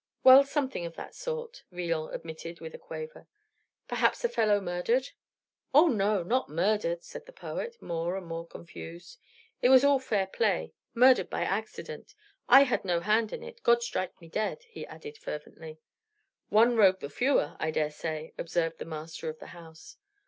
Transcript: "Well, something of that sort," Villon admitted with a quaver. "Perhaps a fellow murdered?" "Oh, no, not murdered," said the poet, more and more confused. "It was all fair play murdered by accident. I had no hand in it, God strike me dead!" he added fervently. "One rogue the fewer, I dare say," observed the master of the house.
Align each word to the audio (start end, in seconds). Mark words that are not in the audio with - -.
"Well, 0.23 0.43
something 0.45 0.83
of 0.87 0.95
that 0.95 1.13
sort," 1.13 1.61
Villon 1.71 2.11
admitted 2.11 2.59
with 2.59 2.73
a 2.73 2.79
quaver. 2.79 3.27
"Perhaps 3.87 4.23
a 4.23 4.29
fellow 4.29 4.59
murdered?" 4.59 5.09
"Oh, 5.75 5.89
no, 5.89 6.23
not 6.23 6.49
murdered," 6.49 7.03
said 7.03 7.27
the 7.27 7.31
poet, 7.31 7.79
more 7.83 8.17
and 8.17 8.25
more 8.25 8.47
confused. 8.47 9.19
"It 9.61 9.69
was 9.69 9.83
all 9.83 9.99
fair 9.99 10.25
play 10.25 10.73
murdered 10.95 11.29
by 11.29 11.43
accident. 11.43 12.15
I 12.49 12.63
had 12.63 12.83
no 12.83 13.01
hand 13.01 13.31
in 13.31 13.43
it, 13.43 13.61
God 13.61 13.83
strike 13.83 14.19
me 14.19 14.27
dead!" 14.27 14.63
he 14.67 14.87
added 14.87 15.19
fervently. 15.19 15.77
"One 16.49 16.75
rogue 16.75 16.99
the 17.01 17.07
fewer, 17.07 17.55
I 17.59 17.69
dare 17.69 17.91
say," 17.91 18.33
observed 18.39 18.79
the 18.79 18.85
master 18.85 19.29
of 19.29 19.37
the 19.37 19.47
house. 19.53 19.97